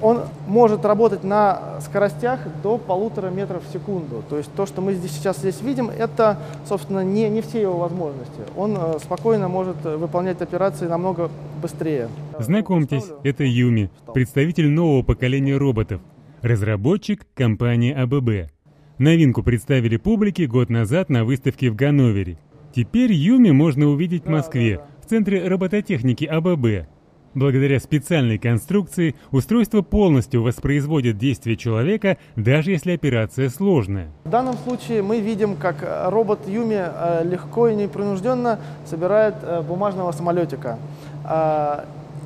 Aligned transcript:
Он 0.00 0.20
может 0.46 0.84
работать 0.84 1.24
на 1.24 1.80
скоростях 1.80 2.38
до 2.62 2.78
полутора 2.78 3.30
метров 3.30 3.64
в 3.68 3.72
секунду. 3.72 4.22
То 4.30 4.38
есть 4.38 4.52
то, 4.54 4.66
что 4.66 4.80
мы 4.80 4.94
здесь, 4.94 5.10
сейчас 5.10 5.38
здесь 5.38 5.60
видим, 5.60 5.90
это, 5.90 6.38
собственно, 6.68 7.02
не, 7.02 7.28
не 7.28 7.42
все 7.42 7.62
его 7.62 7.76
возможности. 7.76 8.42
Он 8.56 8.76
э, 8.78 8.98
спокойно 9.00 9.48
может 9.48 9.82
выполнять 9.82 10.40
операции 10.40 10.86
намного 10.86 11.28
быстрее. 11.60 12.08
Знакомьтесь, 12.38 13.06
это 13.24 13.42
Юми, 13.42 13.90
представитель 14.14 14.68
нового 14.68 15.02
поколения 15.02 15.56
роботов, 15.56 16.00
разработчик 16.42 17.26
компании 17.34 17.92
АББ. 17.92 18.50
Новинку 18.98 19.42
представили 19.42 19.96
публике 19.96 20.46
год 20.46 20.70
назад 20.70 21.10
на 21.10 21.24
выставке 21.24 21.70
в 21.70 21.76
Ганновере. 21.76 22.38
Теперь 22.74 23.12
Юми 23.12 23.50
можно 23.50 23.86
увидеть 23.86 24.24
в 24.24 24.28
Москве, 24.28 24.80
в 25.02 25.08
Центре 25.08 25.46
робототехники 25.48 26.24
АББ. 26.24 26.88
Благодаря 27.36 27.78
специальной 27.80 28.38
конструкции 28.38 29.14
устройство 29.30 29.82
полностью 29.82 30.42
воспроизводит 30.42 31.18
действия 31.18 31.54
человека, 31.54 32.16
даже 32.34 32.70
если 32.70 32.92
операция 32.92 33.50
сложная. 33.50 34.08
В 34.24 34.30
данном 34.30 34.56
случае 34.56 35.02
мы 35.02 35.20
видим, 35.20 35.56
как 35.56 35.76
робот 36.06 36.48
Юми 36.48 36.82
э, 36.82 37.24
легко 37.24 37.68
и 37.68 37.74
непринужденно 37.74 38.58
собирает 38.86 39.34
э, 39.42 39.60
бумажного 39.60 40.12
самолетика. 40.12 40.78
Э, 41.28 41.84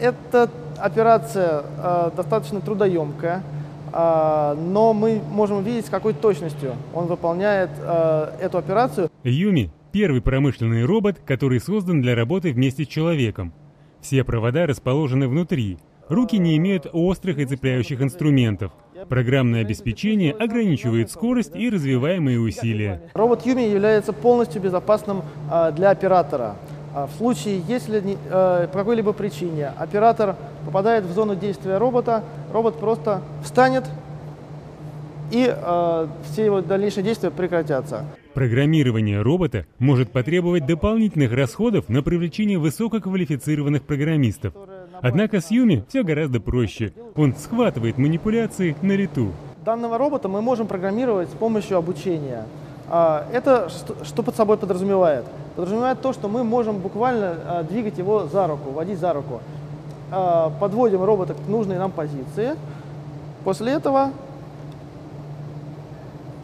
эта 0.00 0.48
операция 0.78 1.62
достаточно 2.16 2.60
трудоемкая, 2.60 3.42
но 3.92 4.94
мы 4.94 5.20
можем 5.30 5.58
увидеть, 5.58 5.86
с 5.86 5.90
какой 5.90 6.14
точностью 6.14 6.74
он 6.94 7.06
выполняет 7.06 7.70
эту 8.40 8.58
операцию. 8.58 9.10
Юми– 9.22 9.70
первый 9.92 10.22
промышленный 10.22 10.84
робот, 10.84 11.18
который 11.24 11.60
создан 11.60 12.00
для 12.00 12.14
работы 12.14 12.52
вместе 12.52 12.84
с 12.84 12.88
человеком. 12.88 13.52
Все 14.00 14.24
провода 14.24 14.66
расположены 14.66 15.28
внутри. 15.28 15.78
Руки 16.08 16.38
не 16.38 16.56
имеют 16.56 16.86
острых 16.92 17.38
и 17.38 17.44
цепляющих 17.44 18.02
инструментов. 18.02 18.72
Программное 19.08 19.62
обеспечение 19.62 20.32
ограничивает 20.32 21.10
скорость 21.10 21.56
и 21.56 21.70
развиваемые 21.70 22.38
усилия. 22.38 23.02
Робот 23.14 23.46
Юми 23.46 23.62
является 23.62 24.12
полностью 24.12 24.60
безопасным 24.60 25.22
а, 25.50 25.70
для 25.70 25.90
оператора. 25.90 26.56
А, 26.94 27.06
в 27.06 27.12
случае, 27.16 27.62
если 27.66 28.18
а, 28.30 28.66
по 28.66 28.78
какой-либо 28.78 29.12
причине 29.12 29.72
оператор 29.78 30.36
попадает 30.64 31.04
в 31.04 31.12
зону 31.12 31.34
действия 31.34 31.78
робота, 31.78 32.22
робот 32.52 32.78
просто 32.78 33.22
встанет 33.42 33.84
и 35.30 35.44
все 36.30 36.44
его 36.44 36.60
дальнейшие 36.60 37.02
действия 37.02 37.30
прекратятся. 37.30 38.04
Программирование 38.34 39.22
робота 39.22 39.64
может 39.78 40.10
потребовать 40.10 40.66
дополнительных 40.66 41.32
расходов 41.32 41.88
на 41.88 42.02
привлечение 42.02 42.58
высококвалифицированных 42.58 43.82
программистов. 43.82 44.52
Однако 45.00 45.40
с 45.40 45.50
Юми 45.50 45.84
все 45.88 46.02
гораздо 46.02 46.38
проще. 46.40 46.92
Он 47.16 47.34
схватывает 47.34 47.96
манипуляции 47.96 48.76
на 48.82 48.92
лету. 48.92 49.32
Данного 49.64 49.96
робота 49.96 50.28
мы 50.28 50.42
можем 50.42 50.66
программировать 50.66 51.28
с 51.28 51.32
помощью 51.32 51.78
обучения. 51.78 52.44
А, 52.94 53.26
это 53.32 53.70
что 53.70 54.22
под 54.22 54.36
собой 54.36 54.58
подразумевает? 54.58 55.24
Подразумевает 55.56 56.02
то, 56.02 56.12
что 56.12 56.28
мы 56.28 56.44
можем 56.44 56.76
буквально 56.76 57.36
а, 57.46 57.62
двигать 57.62 57.96
его 57.96 58.26
за 58.26 58.46
руку, 58.46 58.70
водить 58.70 58.98
за 58.98 59.14
руку. 59.14 59.40
А, 60.10 60.52
подводим 60.60 61.02
робота 61.02 61.32
к 61.32 61.48
нужной 61.48 61.78
нам 61.78 61.90
позиции. 61.90 62.54
После 63.44 63.72
этого 63.72 64.10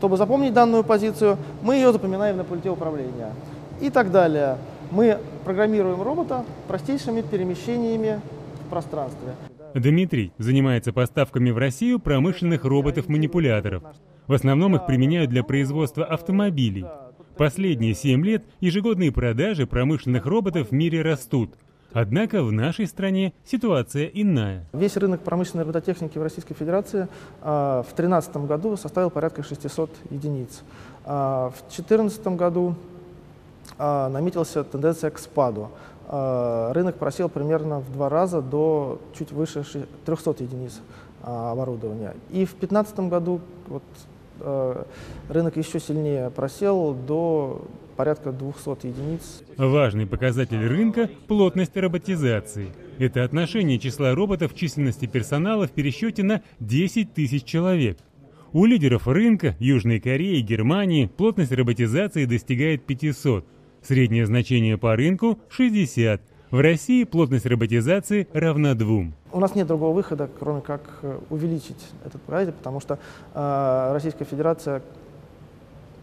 чтобы 0.00 0.16
запомнить 0.16 0.54
данную 0.54 0.82
позицию, 0.82 1.36
мы 1.60 1.74
ее 1.74 1.92
запоминаем 1.92 2.38
на 2.38 2.44
пульте 2.44 2.70
управления. 2.70 3.34
И 3.82 3.90
так 3.90 4.10
далее. 4.10 4.56
Мы 4.90 5.18
программируем 5.44 6.00
робота 6.00 6.46
простейшими 6.68 7.20
перемещениями 7.20 8.22
в 8.64 8.70
пространстве. 8.70 9.34
Дмитрий 9.74 10.32
занимается 10.38 10.94
поставками 10.94 11.50
в 11.50 11.58
Россию 11.58 11.98
промышленных 11.98 12.64
роботов-манипуляторов. 12.64 13.82
В 14.30 14.32
основном 14.32 14.76
их 14.76 14.86
применяют 14.86 15.28
для 15.28 15.42
производства 15.42 16.04
автомобилей. 16.04 16.84
Последние 17.36 17.94
7 17.94 18.24
лет 18.24 18.44
ежегодные 18.60 19.10
продажи 19.10 19.66
промышленных 19.66 20.24
роботов 20.24 20.68
в 20.70 20.72
мире 20.72 21.02
растут– 21.02 21.50
Однако 21.92 22.44
в 22.44 22.52
нашей 22.52 22.86
стране 22.86 23.32
ситуация 23.44 24.04
иная. 24.06 24.64
Весь 24.72 24.96
рынок 24.96 25.22
промышленной 25.22 25.64
робототехники 25.64 26.16
в 26.18 26.22
Российской 26.22 26.54
Федерации 26.54 27.08
а, 27.42 27.82
в 27.82 27.86
2013 27.86 28.36
году 28.46 28.76
составил 28.76 29.10
порядка 29.10 29.42
600 29.42 29.90
единиц. 30.10 30.62
А, 31.04 31.50
в 31.50 31.58
2014 31.62 32.24
году 32.28 32.76
а, 33.76 34.08
наметился 34.10 34.62
тенденция 34.62 35.10
к 35.10 35.18
спаду. 35.18 35.70
Рынок 36.08 36.94
просел 36.94 37.28
примерно 37.28 37.80
в 37.80 37.92
два 37.92 38.08
раза 38.08 38.40
до 38.40 39.00
чуть 39.18 39.32
выше 39.32 39.64
300 40.04 40.36
единиц 40.44 40.80
оборудования. 41.22 42.14
И 42.30 42.44
в 42.44 42.50
2015 42.50 43.00
году 43.00 43.40
вот, 43.68 43.82
рынок 45.28 45.56
еще 45.56 45.80
сильнее 45.80 46.30
просел 46.30 46.94
до 46.94 47.62
порядка 47.96 48.32
200 48.32 48.86
единиц. 48.86 49.42
Важный 49.56 50.06
показатель 50.06 50.66
рынка– 50.66 51.10
плотность 51.28 51.76
роботизации. 51.76 52.68
Это 52.98 53.24
отношение 53.24 53.78
числа 53.78 54.14
роботов 54.14 54.52
к 54.52 54.56
численности 54.56 55.06
персонала 55.06 55.66
в 55.66 55.72
пересчете 55.72 56.22
на 56.22 56.42
10 56.60 57.12
тысяч 57.12 57.44
человек. 57.44 57.98
У 58.52 58.64
лидеров 58.64 59.06
рынка 59.06 59.54
Южной 59.60 60.00
Кореи 60.00 60.38
и 60.38 60.42
Германии 60.42 61.06
плотность 61.06 61.52
роботизации 61.52 62.24
достигает 62.24 62.84
500. 62.84 63.46
Среднее 63.82 64.26
значение 64.26 64.76
по 64.76 64.96
рынку– 64.96 65.38
60. 65.50 66.20
В 66.50 66.60
России 66.60 67.04
плотность 67.04 67.46
роботизации 67.46 68.26
равна 68.32 68.74
2. 68.74 69.04
У 69.32 69.40
нас 69.40 69.54
нет 69.54 69.68
другого 69.68 69.94
выхода, 69.94 70.28
кроме 70.38 70.60
как 70.60 70.80
э, 71.02 71.18
увеличить 71.30 71.78
этот 72.04 72.20
показатель, 72.22 72.52
потому 72.52 72.80
что 72.80 72.98
э, 73.34 73.90
Российская 73.92 74.24
Федерация 74.24 74.82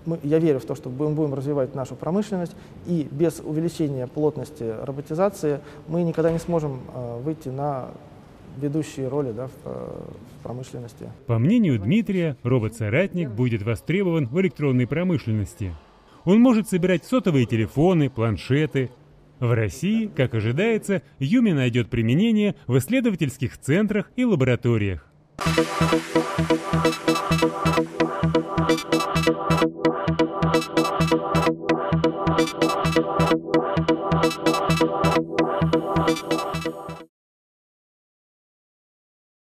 мы, 0.06 0.18
я 0.24 0.40
верю 0.40 0.60
в 0.60 0.66
то, 0.66 0.74
что 0.74 0.90
мы 0.90 1.10
будем 1.10 1.34
развивать 1.34 1.76
нашу 1.76 1.96
промышленность, 1.96 2.56
и 2.86 3.08
без 3.12 3.42
увеличения 3.44 4.08
плотности 4.08 4.74
роботизации 4.84 5.60
мы 5.90 6.04
никогда 6.04 6.32
не 6.32 6.40
сможем 6.40 6.80
э, 6.94 7.22
выйти 7.24 7.50
на 7.50 7.90
ведущие 8.58 9.10
роли 9.10 9.34
да, 9.34 9.48
в, 9.48 9.52
э, 9.66 10.02
в 10.40 10.44
промышленности. 10.44 11.12
По 11.26 11.40
мнению 11.40 11.78
Дмитрия, 11.78 12.38
робот-соратник 12.44 13.30
будет 13.30 13.64
востребован 13.64 14.28
в 14.28 14.40
электронной 14.40 14.88
промышленности. 14.88 15.76
Он 16.24 16.40
может 16.40 16.70
собирать 16.70 17.04
сотовые 17.04 17.46
телефоны, 17.46 18.10
планшеты. 18.10 18.90
В 19.40 19.54
России, 19.54 20.08
как 20.08 20.34
ожидается, 20.34 21.04
Юми 21.20 21.52
найдет 21.52 21.90
применение 21.90 22.56
в 22.66 22.78
исследовательских 22.78 23.58
центрах 23.58 24.12
и 24.16 24.26
лабораториях. 24.26 25.06